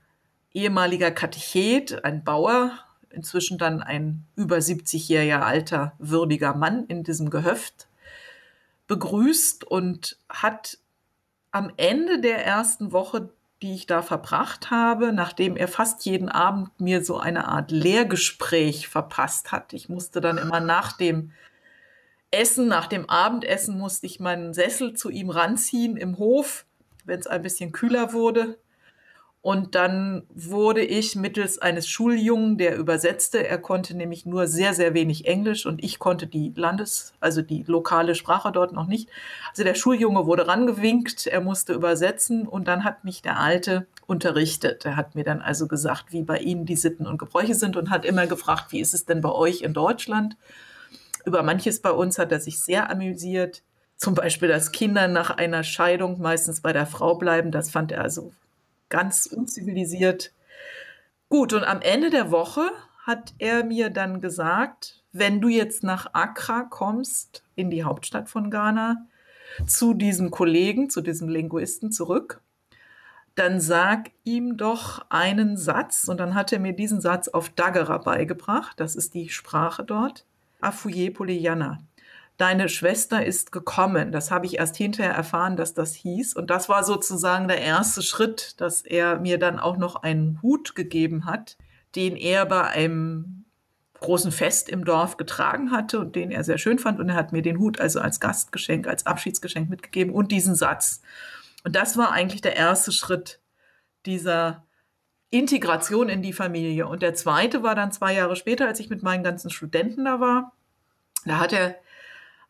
ehemaliger 0.52 1.10
Katechet, 1.10 2.04
ein 2.04 2.24
Bauer, 2.24 2.78
inzwischen 3.10 3.58
dann 3.58 3.82
ein 3.82 4.24
über 4.36 4.56
70-jähriger 4.56 5.40
alter, 5.40 5.92
würdiger 5.98 6.54
Mann 6.54 6.86
in 6.86 7.04
diesem 7.04 7.28
Gehöft 7.28 7.88
begrüßt 8.86 9.64
und 9.64 10.18
hat 10.28 10.78
am 11.50 11.72
Ende 11.76 12.20
der 12.20 12.44
ersten 12.44 12.92
Woche, 12.92 13.30
die 13.62 13.74
ich 13.74 13.86
da 13.86 14.02
verbracht 14.02 14.70
habe, 14.70 15.12
nachdem 15.12 15.56
er 15.56 15.68
fast 15.68 16.04
jeden 16.06 16.28
Abend 16.28 16.80
mir 16.80 17.04
so 17.04 17.18
eine 17.18 17.48
Art 17.48 17.70
Lehrgespräch 17.70 18.88
verpasst 18.88 19.52
hat. 19.52 19.72
Ich 19.72 19.88
musste 19.88 20.20
dann 20.20 20.38
immer 20.38 20.60
nach 20.60 20.96
dem 20.96 21.32
Essen, 22.30 22.68
nach 22.68 22.86
dem 22.86 23.10
Abendessen 23.10 23.76
musste 23.76 24.06
ich 24.06 24.20
meinen 24.20 24.54
Sessel 24.54 24.94
zu 24.94 25.10
ihm 25.10 25.30
ranziehen 25.30 25.96
im 25.96 26.18
Hof, 26.18 26.64
wenn 27.04 27.20
es 27.20 27.26
ein 27.26 27.42
bisschen 27.42 27.72
kühler 27.72 28.12
wurde. 28.12 28.58
Und 29.42 29.74
dann 29.74 30.24
wurde 30.34 30.82
ich 30.82 31.16
mittels 31.16 31.58
eines 31.58 31.88
Schuljungen, 31.88 32.58
der 32.58 32.76
übersetzte, 32.76 33.46
er 33.46 33.56
konnte 33.56 33.96
nämlich 33.96 34.26
nur 34.26 34.46
sehr, 34.46 34.74
sehr 34.74 34.92
wenig 34.92 35.26
Englisch 35.26 35.64
und 35.64 35.82
ich 35.82 35.98
konnte 35.98 36.26
die 36.26 36.52
Landes-, 36.54 37.14
also 37.20 37.40
die 37.40 37.62
lokale 37.66 38.14
Sprache 38.14 38.52
dort 38.52 38.72
noch 38.72 38.86
nicht. 38.86 39.08
Also 39.48 39.64
der 39.64 39.74
Schuljunge 39.74 40.26
wurde 40.26 40.46
rangewinkt, 40.46 41.26
er 41.26 41.40
musste 41.40 41.72
übersetzen 41.72 42.46
und 42.46 42.68
dann 42.68 42.84
hat 42.84 43.04
mich 43.04 43.22
der 43.22 43.40
Alte 43.40 43.86
unterrichtet. 44.06 44.84
Er 44.84 44.96
hat 44.96 45.14
mir 45.14 45.24
dann 45.24 45.40
also 45.40 45.66
gesagt, 45.66 46.12
wie 46.12 46.22
bei 46.22 46.38
Ihnen 46.38 46.66
die 46.66 46.76
Sitten 46.76 47.06
und 47.06 47.16
Gebräuche 47.16 47.54
sind 47.54 47.78
und 47.78 47.88
hat 47.88 48.04
immer 48.04 48.26
gefragt, 48.26 48.72
wie 48.72 48.80
ist 48.80 48.92
es 48.92 49.06
denn 49.06 49.22
bei 49.22 49.32
euch 49.32 49.62
in 49.62 49.72
Deutschland? 49.72 50.36
Über 51.24 51.42
manches 51.42 51.80
bei 51.80 51.92
uns 51.92 52.18
hat 52.18 52.30
er 52.30 52.40
sich 52.40 52.60
sehr 52.60 52.90
amüsiert. 52.90 53.62
Zum 53.96 54.14
Beispiel, 54.14 54.48
dass 54.48 54.72
Kinder 54.72 55.08
nach 55.08 55.30
einer 55.30 55.62
Scheidung 55.62 56.20
meistens 56.20 56.60
bei 56.60 56.74
der 56.74 56.86
Frau 56.86 57.14
bleiben. 57.14 57.50
Das 57.50 57.70
fand 57.70 57.92
er 57.92 58.02
also 58.02 58.32
ganz 58.90 59.26
unzivilisiert. 59.26 60.32
Gut, 61.30 61.52
und 61.52 61.64
am 61.64 61.80
Ende 61.80 62.10
der 62.10 62.30
Woche 62.30 62.70
hat 63.06 63.32
er 63.38 63.64
mir 63.64 63.88
dann 63.88 64.20
gesagt, 64.20 65.02
wenn 65.12 65.40
du 65.40 65.48
jetzt 65.48 65.82
nach 65.82 66.12
Accra 66.12 66.62
kommst, 66.64 67.42
in 67.56 67.70
die 67.70 67.84
Hauptstadt 67.84 68.28
von 68.28 68.50
Ghana, 68.50 69.06
zu 69.66 69.94
diesem 69.94 70.30
Kollegen, 70.30 70.90
zu 70.90 71.00
diesem 71.00 71.28
Linguisten 71.28 71.90
zurück, 71.90 72.40
dann 73.34 73.60
sag 73.60 74.10
ihm 74.24 74.56
doch 74.56 75.06
einen 75.08 75.56
Satz. 75.56 76.08
Und 76.08 76.18
dann 76.18 76.34
hat 76.34 76.52
er 76.52 76.58
mir 76.58 76.72
diesen 76.72 77.00
Satz 77.00 77.28
auf 77.28 77.48
Dagara 77.48 77.98
beigebracht. 77.98 78.78
Das 78.78 78.96
ist 78.96 79.14
die 79.14 79.28
Sprache 79.28 79.82
dort. 79.82 80.26
Afuye 80.60 81.10
Poliyana 81.10 81.78
deine 82.40 82.68
Schwester 82.68 83.24
ist 83.24 83.52
gekommen. 83.52 84.12
Das 84.12 84.30
habe 84.30 84.46
ich 84.46 84.58
erst 84.58 84.76
hinterher 84.76 85.12
erfahren, 85.12 85.56
dass 85.56 85.74
das 85.74 85.94
hieß. 85.94 86.34
Und 86.34 86.48
das 86.48 86.68
war 86.68 86.84
sozusagen 86.84 87.48
der 87.48 87.60
erste 87.60 88.02
Schritt, 88.02 88.60
dass 88.60 88.82
er 88.82 89.18
mir 89.18 89.38
dann 89.38 89.58
auch 89.58 89.76
noch 89.76 89.96
einen 89.96 90.40
Hut 90.40 90.74
gegeben 90.74 91.26
hat, 91.26 91.58
den 91.96 92.16
er 92.16 92.46
bei 92.46 92.62
einem 92.62 93.44
großen 94.00 94.32
Fest 94.32 94.70
im 94.70 94.86
Dorf 94.86 95.18
getragen 95.18 95.70
hatte 95.70 96.00
und 96.00 96.16
den 96.16 96.30
er 96.30 96.42
sehr 96.42 96.56
schön 96.56 96.78
fand. 96.78 96.98
Und 96.98 97.10
er 97.10 97.14
hat 97.14 97.32
mir 97.32 97.42
den 97.42 97.58
Hut 97.58 97.78
also 97.78 98.00
als 98.00 98.20
Gastgeschenk, 98.20 98.86
als 98.86 99.04
Abschiedsgeschenk 99.04 99.68
mitgegeben 99.68 100.14
und 100.14 100.32
diesen 100.32 100.54
Satz. 100.54 101.02
Und 101.64 101.76
das 101.76 101.98
war 101.98 102.10
eigentlich 102.10 102.40
der 102.40 102.56
erste 102.56 102.90
Schritt 102.90 103.40
dieser 104.06 104.64
Integration 105.28 106.08
in 106.08 106.22
die 106.22 106.32
Familie. 106.32 106.88
Und 106.88 107.02
der 107.02 107.12
zweite 107.12 107.62
war 107.62 107.74
dann 107.74 107.92
zwei 107.92 108.14
Jahre 108.14 108.34
später, 108.34 108.66
als 108.66 108.80
ich 108.80 108.88
mit 108.88 109.02
meinen 109.02 109.22
ganzen 109.22 109.50
Studenten 109.50 110.06
da 110.06 110.20
war. 110.20 110.52
Da 111.26 111.38
hat 111.38 111.52
er 111.52 111.76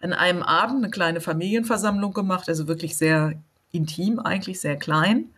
an 0.01 0.13
einem 0.13 0.43
Abend 0.43 0.79
eine 0.79 0.91
kleine 0.91 1.21
Familienversammlung 1.21 2.13
gemacht, 2.13 2.49
also 2.49 2.67
wirklich 2.67 2.97
sehr 2.97 3.35
intim, 3.71 4.19
eigentlich 4.19 4.61
sehr 4.61 4.77
klein. 4.77 5.31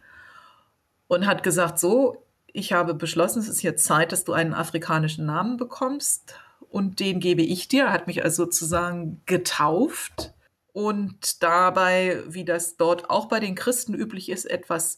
Und 1.09 1.26
hat 1.26 1.42
gesagt, 1.42 1.78
so, 1.78 2.25
ich 2.52 2.73
habe 2.73 2.95
beschlossen, 2.95 3.40
es 3.40 3.49
ist 3.49 3.62
jetzt 3.62 3.85
Zeit, 3.85 4.12
dass 4.12 4.25
du 4.25 4.33
einen 4.33 4.54
afrikanischen 4.54 5.26
Namen 5.26 5.57
bekommst. 5.57 6.35
Und 6.71 7.00
den 7.00 7.21
gebe 7.21 7.42
ich 7.42 7.69
dir. 7.69 7.92
Hat 7.92 8.07
mich 8.07 8.25
also 8.25 8.45
sozusagen 8.45 9.21
getauft. 9.26 10.33
Und 10.73 11.42
dabei, 11.42 12.23
wie 12.28 12.45
das 12.45 12.76
dort 12.76 13.11
auch 13.11 13.26
bei 13.26 13.40
den 13.40 13.54
Christen 13.54 13.95
üblich 13.95 14.31
ist, 14.31 14.47
etwas 14.47 14.97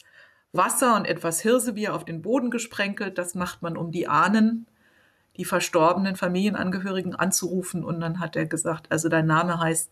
Wasser 0.52 0.94
und 0.94 1.04
etwas 1.06 1.40
Hirsebier 1.40 1.94
auf 1.94 2.04
den 2.04 2.22
Boden 2.22 2.50
gesprenkelt. 2.50 3.18
Das 3.18 3.34
macht 3.34 3.62
man, 3.62 3.76
um 3.76 3.90
die 3.90 4.06
Ahnen 4.06 4.66
die 5.36 5.44
verstorbenen 5.44 6.16
Familienangehörigen 6.16 7.14
anzurufen 7.14 7.84
und 7.84 8.00
dann 8.00 8.20
hat 8.20 8.36
er 8.36 8.46
gesagt, 8.46 8.90
also 8.90 9.08
dein 9.08 9.26
Name 9.26 9.58
heißt 9.58 9.90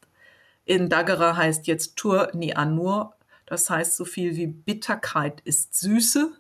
in 0.65 0.89
Dagera 0.89 1.37
heißt 1.37 1.67
jetzt 1.67 1.97
Tur 1.97 2.31
Ni 2.35 2.55
Anur, 2.55 3.15
das 3.47 3.69
heißt 3.69 3.97
so 3.97 4.05
viel 4.05 4.37
wie 4.37 4.47
Bitterkeit 4.47 5.41
ist 5.41 5.75
Süße. 5.75 6.33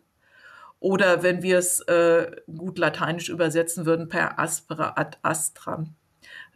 Oder 0.79 1.23
wenn 1.23 1.43
wir 1.43 1.59
es 1.59 1.81
äh, 1.81 2.31
gut 2.47 2.79
lateinisch 2.79 3.29
übersetzen 3.29 3.87
würden, 3.87 4.09
per 4.09 4.39
aspera 4.39 4.95
ad 4.97 5.19
astra. 5.23 5.85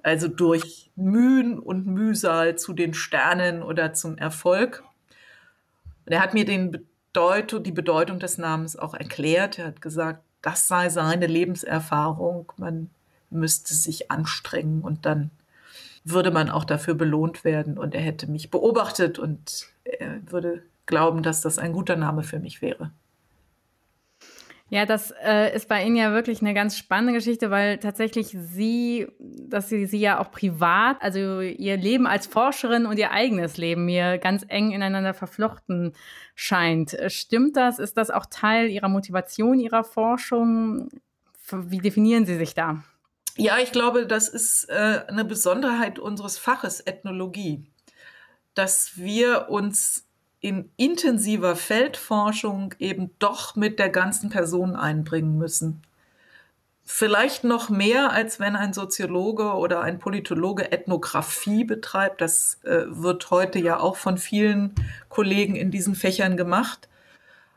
Also 0.02 0.26
durch 0.28 0.90
Mühen 0.96 1.58
und 1.58 1.86
Mühsal 1.86 2.56
zu 2.56 2.72
den 2.72 2.94
Sternen 2.94 3.62
oder 3.62 3.92
zum 3.92 4.18
Erfolg. 4.18 4.82
Und 6.06 6.12
er 6.12 6.20
hat 6.20 6.34
mir 6.34 6.44
den 6.44 6.72
Bedeutung, 6.72 7.62
die 7.62 7.72
Bedeutung 7.72 8.18
des 8.18 8.38
Namens 8.38 8.76
auch 8.76 8.94
erklärt. 8.94 9.58
Er 9.58 9.66
hat 9.66 9.80
gesagt, 9.80 10.22
das 10.46 10.68
sei 10.68 10.90
seine 10.90 11.26
Lebenserfahrung. 11.26 12.52
Man 12.56 12.88
müsste 13.30 13.74
sich 13.74 14.12
anstrengen 14.12 14.82
und 14.82 15.04
dann 15.04 15.32
würde 16.04 16.30
man 16.30 16.50
auch 16.50 16.62
dafür 16.62 16.94
belohnt 16.94 17.42
werden. 17.42 17.76
Und 17.76 17.96
er 17.96 18.00
hätte 18.00 18.30
mich 18.30 18.48
beobachtet 18.48 19.18
und 19.18 19.66
er 19.82 20.20
würde 20.30 20.62
glauben, 20.86 21.24
dass 21.24 21.40
das 21.40 21.58
ein 21.58 21.72
guter 21.72 21.96
Name 21.96 22.22
für 22.22 22.38
mich 22.38 22.62
wäre. 22.62 22.92
Ja, 24.68 24.84
das 24.84 25.12
äh, 25.22 25.54
ist 25.54 25.68
bei 25.68 25.84
Ihnen 25.84 25.94
ja 25.94 26.12
wirklich 26.12 26.40
eine 26.40 26.52
ganz 26.52 26.76
spannende 26.76 27.12
Geschichte, 27.12 27.50
weil 27.52 27.78
tatsächlich 27.78 28.36
Sie, 28.36 29.06
dass 29.20 29.68
Sie 29.68 29.86
sie 29.86 30.00
ja 30.00 30.18
auch 30.18 30.32
privat, 30.32 31.00
also 31.00 31.40
Ihr 31.40 31.76
Leben 31.76 32.08
als 32.08 32.26
Forscherin 32.26 32.84
und 32.86 32.98
Ihr 32.98 33.12
eigenes 33.12 33.58
Leben 33.58 33.84
mir 33.84 34.18
ganz 34.18 34.44
eng 34.48 34.72
ineinander 34.72 35.14
verflochten 35.14 35.92
scheint. 36.34 36.96
Stimmt 37.06 37.56
das? 37.56 37.78
Ist 37.78 37.96
das 37.96 38.10
auch 38.10 38.26
Teil 38.26 38.68
Ihrer 38.68 38.88
Motivation, 38.88 39.60
Ihrer 39.60 39.84
Forschung? 39.84 40.88
Wie 41.52 41.78
definieren 41.78 42.26
Sie 42.26 42.36
sich 42.36 42.54
da? 42.54 42.82
Ja, 43.36 43.58
ich 43.58 43.70
glaube, 43.70 44.06
das 44.06 44.28
ist 44.28 44.68
äh, 44.68 45.02
eine 45.06 45.24
Besonderheit 45.24 46.00
unseres 46.00 46.38
Faches 46.38 46.80
Ethnologie, 46.80 47.64
dass 48.54 48.96
wir 48.96 49.48
uns 49.48 50.05
in 50.46 50.70
intensiver 50.76 51.56
Feldforschung 51.56 52.72
eben 52.78 53.10
doch 53.18 53.56
mit 53.56 53.80
der 53.80 53.88
ganzen 53.88 54.30
Person 54.30 54.76
einbringen 54.76 55.36
müssen. 55.38 55.82
Vielleicht 56.84 57.42
noch 57.42 57.68
mehr, 57.68 58.12
als 58.12 58.38
wenn 58.38 58.54
ein 58.54 58.72
Soziologe 58.72 59.54
oder 59.54 59.80
ein 59.80 59.98
Politologe 59.98 60.70
Ethnographie 60.70 61.64
betreibt. 61.64 62.20
Das 62.20 62.60
äh, 62.62 62.84
wird 62.86 63.32
heute 63.32 63.58
ja 63.58 63.80
auch 63.80 63.96
von 63.96 64.18
vielen 64.18 64.72
Kollegen 65.08 65.56
in 65.56 65.72
diesen 65.72 65.96
Fächern 65.96 66.36
gemacht. 66.36 66.88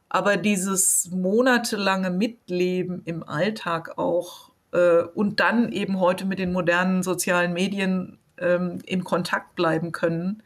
Aber 0.09 0.35
dieses 0.35 1.11
monatelange 1.11 2.09
Mitleben 2.09 3.03
im 3.05 3.21
Alltag 3.21 3.99
auch 3.99 4.49
äh, 4.71 5.03
und 5.13 5.39
dann 5.39 5.71
eben 5.71 5.99
heute 5.99 6.25
mit 6.25 6.39
den 6.39 6.51
modernen 6.51 7.03
sozialen 7.03 7.53
Medien 7.53 8.17
ähm, 8.39 8.79
in 8.83 9.03
Kontakt 9.03 9.53
bleiben 9.53 9.91
können, 9.91 10.41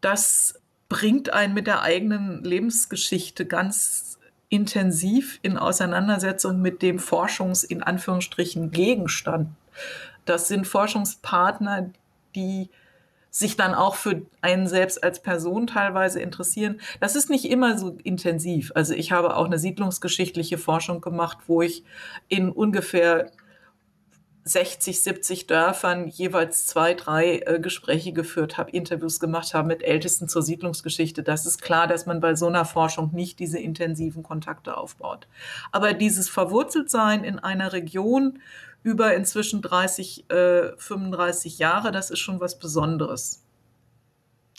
das 0.00 0.59
bringt 0.90 1.32
einen 1.32 1.54
mit 1.54 1.66
der 1.66 1.80
eigenen 1.80 2.44
Lebensgeschichte 2.44 3.46
ganz 3.46 4.18
intensiv 4.50 5.38
in 5.40 5.56
Auseinandersetzung 5.56 6.60
mit 6.60 6.82
dem 6.82 6.98
Forschungs 6.98 7.64
in 7.64 7.82
Anführungsstrichen 7.82 8.72
Gegenstand. 8.72 9.48
Das 10.26 10.48
sind 10.48 10.66
Forschungspartner, 10.66 11.90
die 12.34 12.68
sich 13.30 13.56
dann 13.56 13.74
auch 13.74 13.94
für 13.94 14.22
einen 14.40 14.66
selbst 14.66 15.04
als 15.04 15.22
Person 15.22 15.68
teilweise 15.68 16.20
interessieren. 16.20 16.80
Das 16.98 17.14
ist 17.14 17.30
nicht 17.30 17.44
immer 17.44 17.78
so 17.78 17.96
intensiv. 18.02 18.72
Also 18.74 18.92
ich 18.92 19.12
habe 19.12 19.36
auch 19.36 19.44
eine 19.44 19.60
siedlungsgeschichtliche 19.60 20.58
Forschung 20.58 21.00
gemacht, 21.00 21.38
wo 21.46 21.62
ich 21.62 21.84
in 22.28 22.50
ungefähr 22.50 23.30
60, 24.52 25.02
70 25.02 25.46
Dörfern 25.46 26.08
jeweils 26.08 26.66
zwei, 26.66 26.94
drei 26.94 27.38
äh, 27.40 27.60
Gespräche 27.60 28.12
geführt 28.12 28.58
habe, 28.58 28.70
Interviews 28.70 29.20
gemacht 29.20 29.54
habe 29.54 29.68
mit 29.68 29.82
Ältesten 29.82 30.28
zur 30.28 30.42
Siedlungsgeschichte. 30.42 31.22
Das 31.22 31.46
ist 31.46 31.62
klar, 31.62 31.86
dass 31.86 32.06
man 32.06 32.20
bei 32.20 32.34
so 32.34 32.46
einer 32.46 32.64
Forschung 32.64 33.10
nicht 33.12 33.38
diese 33.38 33.58
intensiven 33.58 34.22
Kontakte 34.22 34.76
aufbaut. 34.76 35.28
Aber 35.72 35.92
dieses 35.92 36.28
Verwurzeltsein 36.28 37.24
in 37.24 37.38
einer 37.38 37.72
Region 37.72 38.40
über 38.82 39.14
inzwischen 39.14 39.62
30, 39.62 40.30
äh, 40.30 40.72
35 40.76 41.58
Jahre, 41.58 41.92
das 41.92 42.10
ist 42.10 42.18
schon 42.20 42.40
was 42.40 42.58
Besonderes. 42.58 43.42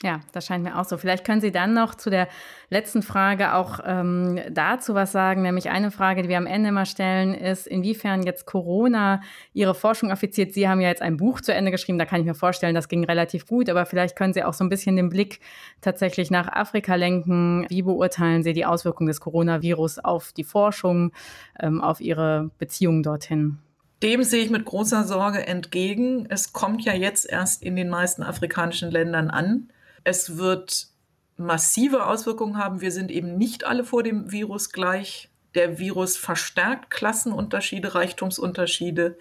Ja, 0.02 0.18
das 0.32 0.46
scheint 0.46 0.64
mir 0.64 0.76
auch 0.76 0.84
so. 0.84 0.96
Vielleicht 0.98 1.24
können 1.24 1.40
Sie 1.40 1.52
dann 1.52 1.74
noch 1.74 1.94
zu 1.94 2.10
der 2.10 2.26
letzten 2.70 3.02
Frage 3.02 3.54
auch 3.54 3.78
ähm, 3.86 4.40
dazu 4.50 4.94
was 4.94 5.12
sagen. 5.12 5.42
Nämlich 5.42 5.70
eine 5.70 5.92
Frage, 5.92 6.22
die 6.22 6.28
wir 6.28 6.38
am 6.38 6.46
Ende 6.46 6.70
immer 6.70 6.86
stellen, 6.86 7.34
ist, 7.34 7.68
inwiefern 7.68 8.24
jetzt 8.24 8.44
Corona 8.44 9.20
Ihre 9.52 9.76
Forschung 9.76 10.10
affiziert. 10.10 10.54
Sie 10.54 10.68
haben 10.68 10.80
ja 10.80 10.88
jetzt 10.88 11.02
ein 11.02 11.16
Buch 11.16 11.40
zu 11.40 11.54
Ende 11.54 11.70
geschrieben, 11.70 11.98
da 11.98 12.04
kann 12.04 12.20
ich 12.20 12.26
mir 12.26 12.34
vorstellen, 12.34 12.74
das 12.74 12.88
ging 12.88 13.04
relativ 13.04 13.46
gut, 13.46 13.68
aber 13.70 13.86
vielleicht 13.86 14.16
können 14.16 14.32
Sie 14.32 14.42
auch 14.42 14.54
so 14.54 14.64
ein 14.64 14.68
bisschen 14.68 14.96
den 14.96 15.08
Blick 15.08 15.38
tatsächlich 15.80 16.32
nach 16.32 16.48
Afrika 16.48 16.96
lenken. 16.96 17.66
Wie 17.68 17.82
beurteilen 17.82 18.42
Sie 18.42 18.54
die 18.54 18.66
Auswirkungen 18.66 19.06
des 19.06 19.20
Coronavirus 19.20 20.00
auf 20.00 20.32
die 20.32 20.44
Forschung, 20.44 21.12
ähm, 21.60 21.80
auf 21.80 22.00
Ihre 22.00 22.50
Beziehungen 22.58 23.04
dorthin? 23.04 23.58
dem 24.02 24.24
sehe 24.24 24.42
ich 24.42 24.50
mit 24.50 24.64
großer 24.64 25.04
Sorge 25.04 25.46
entgegen. 25.46 26.26
Es 26.28 26.52
kommt 26.52 26.84
ja 26.84 26.92
jetzt 26.92 27.24
erst 27.24 27.62
in 27.62 27.76
den 27.76 27.88
meisten 27.88 28.24
afrikanischen 28.24 28.90
Ländern 28.90 29.30
an. 29.30 29.68
Es 30.04 30.36
wird 30.36 30.88
massive 31.36 32.06
Auswirkungen 32.06 32.58
haben. 32.58 32.80
Wir 32.80 32.92
sind 32.92 33.10
eben 33.10 33.36
nicht 33.36 33.64
alle 33.64 33.84
vor 33.84 34.02
dem 34.02 34.30
Virus 34.30 34.70
gleich. 34.70 35.30
Der 35.54 35.78
Virus 35.78 36.16
verstärkt 36.16 36.90
Klassenunterschiede, 36.90 37.94
Reichtumsunterschiede. 37.94 39.18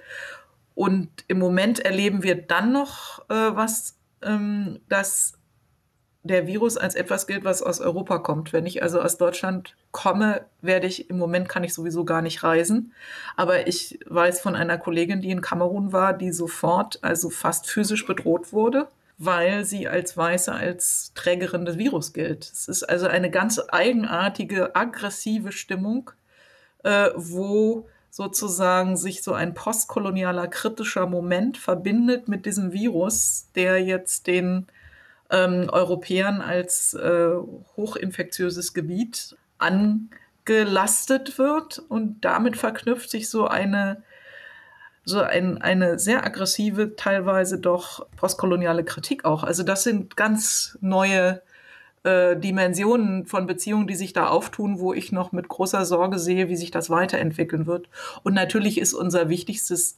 Und 0.76 1.10
im 1.28 1.40
Moment 1.40 1.80
erleben 1.80 2.24
wir 2.24 2.36
dann 2.36 2.72
noch 2.72 3.20
äh, 3.30 3.56
was, 3.56 3.98
ähm, 4.22 4.80
dass 4.88 5.34
der 6.24 6.46
Virus 6.46 6.78
als 6.78 6.96
etwas 6.96 7.26
gilt, 7.26 7.44
was 7.44 7.64
aus 7.64 7.80
Europa 7.80 8.20
kommt. 8.20 8.54
Wenn 8.54 8.66
ich 8.66 8.84
also 8.84 9.02
aus 9.02 9.18
Deutschland 9.18 9.76
komme, 9.92 10.46
werde 10.62 10.88
ich 10.88 11.10
im 11.10 11.18
Moment 11.18 11.50
kann 11.50 11.64
ich 11.64 11.74
sowieso 11.74 12.06
gar 12.06 12.22
nicht 12.22 12.44
reisen. 12.44 12.94
Aber 13.36 13.68
ich 13.68 14.00
weiß 14.06 14.40
von 14.40 14.56
einer 14.56 14.78
Kollegin, 14.78 15.22
die 15.22 15.32
in 15.32 15.42
Kamerun 15.42 15.92
war, 15.92 16.14
die 16.14 16.32
sofort, 16.32 17.00
also 17.02 17.30
fast 17.30 17.68
physisch 17.68 18.06
bedroht 18.06 18.54
wurde, 18.54 18.88
weil 19.24 19.66
sie 19.66 19.88
als 19.88 20.18
Weiße 20.18 20.52
als 20.52 21.12
Trägerin 21.14 21.64
des 21.64 21.78
Virus 21.78 22.12
gilt. 22.12 22.44
Es 22.44 22.68
ist 22.68 22.82
also 22.82 23.06
eine 23.06 23.30
ganz 23.30 23.62
eigenartige, 23.70 24.76
aggressive 24.76 25.52
Stimmung, 25.52 26.10
äh, 26.84 27.12
wo 27.16 27.88
sozusagen 28.10 28.98
sich 28.98 29.22
so 29.22 29.34
ein 29.34 29.54
postkolonialer 29.54 30.48
kritischer 30.48 31.06
Moment 31.06 31.60
verbindet 31.60 32.30
mit 32.30 32.48
diesem 32.48 32.74
Virus, 32.74 33.46
der 33.54 33.84
jetzt 33.84 34.26
den 34.26 34.66
ähm, 35.30 35.70
Europäern 35.72 36.42
als 36.42 36.96
äh, 36.96 37.30
hochinfektiöses 37.78 38.74
Gebiet 38.74 39.38
angelastet 39.60 41.38
wird 41.38 41.78
und 41.78 42.26
damit 42.26 42.58
verknüpft 42.58 43.12
sich 43.12 43.30
so 43.30 43.46
eine 43.46 44.02
so 45.04 45.22
ein, 45.22 45.62
eine 45.62 46.00
sehr 46.00 46.26
aggressive, 46.26 46.96
teilweise 46.96 47.60
doch 47.60 48.06
postkoloniale 48.18 48.84
Kritik 48.84 49.26
auch. 49.26 49.44
Also 49.44 49.64
das 49.64 49.84
sind 49.84 50.16
ganz 50.16 50.78
neue 50.82 51.42
äh, 52.04 52.36
Dimensionen 52.36 53.26
von 53.26 53.48
Beziehungen, 53.48 53.88
die 53.88 53.96
sich 53.96 54.14
da 54.14 54.28
auftun, 54.28 54.80
wo 54.80 54.94
ich 54.94 55.12
noch 55.12 55.32
mit 55.32 55.48
großer 55.48 55.86
Sorge 55.86 56.20
sehe, 56.20 56.50
wie 56.50 56.56
sich 56.56 56.72
das 56.72 56.90
weiterentwickeln 56.90 57.66
wird. 57.66 57.90
Und 58.24 58.34
natürlich 58.34 58.80
ist 58.80 58.94
unser 58.94 59.30
wichtigstes 59.30 59.98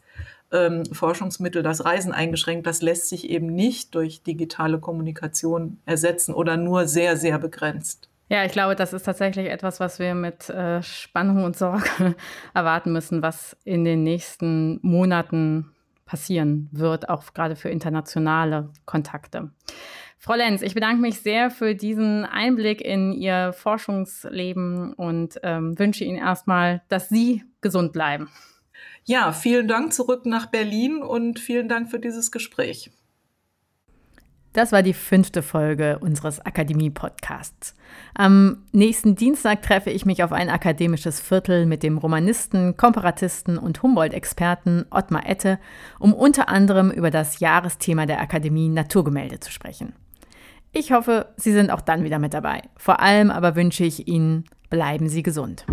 ähm, 0.51 0.85
Forschungsmittel, 0.85 1.63
das 1.63 1.83
Reisen 1.83 2.11
eingeschränkt. 2.11 2.67
Das 2.67 2.81
lässt 2.81 3.09
sich 3.09 3.29
eben 3.29 3.47
nicht 3.47 3.95
durch 3.95 4.21
digitale 4.23 4.79
Kommunikation 4.79 5.79
ersetzen 5.85 6.33
oder 6.33 6.57
nur 6.57 6.87
sehr, 6.87 7.17
sehr 7.17 7.39
begrenzt. 7.39 8.09
Ja, 8.29 8.45
ich 8.45 8.51
glaube, 8.51 8.75
das 8.75 8.93
ist 8.93 9.03
tatsächlich 9.03 9.49
etwas, 9.49 9.79
was 9.79 9.99
wir 9.99 10.15
mit 10.15 10.49
äh, 10.49 10.81
Spannung 10.81 11.43
und 11.43 11.57
Sorge 11.57 12.15
erwarten 12.53 12.93
müssen, 12.93 13.21
was 13.21 13.57
in 13.63 13.83
den 13.83 14.03
nächsten 14.03 14.79
Monaten 14.81 15.71
passieren 16.05 16.69
wird, 16.71 17.09
auch 17.09 17.33
gerade 17.33 17.55
für 17.55 17.69
internationale 17.69 18.69
Kontakte. 18.85 19.51
Frau 20.17 20.35
Lenz, 20.35 20.61
ich 20.61 20.73
bedanke 20.73 21.01
mich 21.01 21.19
sehr 21.19 21.49
für 21.51 21.75
diesen 21.75 22.23
Einblick 22.23 22.79
in 22.79 23.11
Ihr 23.11 23.51
Forschungsleben 23.51 24.93
und 24.93 25.39
ähm, 25.43 25.77
wünsche 25.77 26.05
Ihnen 26.05 26.17
erstmal, 26.17 26.81
dass 26.87 27.09
Sie 27.09 27.43
gesund 27.59 27.91
bleiben. 27.91 28.29
Ja, 29.03 29.33
vielen 29.33 29.67
Dank 29.67 29.91
zurück 29.91 30.25
nach 30.25 30.45
Berlin 30.45 31.01
und 31.01 31.39
vielen 31.39 31.67
Dank 31.67 31.91
für 31.91 31.99
dieses 31.99 32.31
Gespräch. 32.31 32.89
Das 34.53 34.71
war 34.71 34.83
die 34.83 34.93
fünfte 34.93 35.41
Folge 35.41 35.97
unseres 35.99 36.39
Akademie-Podcasts. 36.39 37.73
Am 38.13 38.59
nächsten 38.71 39.15
Dienstag 39.15 39.63
treffe 39.63 39.89
ich 39.89 40.05
mich 40.05 40.23
auf 40.23 40.31
ein 40.31 40.49
akademisches 40.49 41.19
Viertel 41.19 41.65
mit 41.65 41.81
dem 41.81 41.97
Romanisten, 41.97 42.77
Komparatisten 42.77 43.57
und 43.57 43.81
Humboldt-Experten 43.81 44.85
Ottmar 44.91 45.27
Ette, 45.27 45.59
um 45.99 46.13
unter 46.13 46.49
anderem 46.49 46.91
über 46.91 47.09
das 47.09 47.39
Jahresthema 47.39 48.05
der 48.05 48.21
Akademie 48.21 48.69
Naturgemälde 48.69 49.39
zu 49.39 49.51
sprechen. 49.51 49.93
Ich 50.71 50.91
hoffe, 50.91 51.33
Sie 51.35 51.51
sind 51.51 51.71
auch 51.71 51.81
dann 51.81 52.03
wieder 52.03 52.19
mit 52.19 52.35
dabei. 52.35 52.61
Vor 52.77 52.99
allem 52.99 53.31
aber 53.31 53.55
wünsche 53.55 53.83
ich 53.83 54.07
Ihnen, 54.07 54.45
bleiben 54.69 55.09
Sie 55.09 55.23
gesund. 55.23 55.65